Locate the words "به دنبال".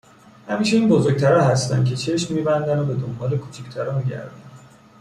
2.85-3.37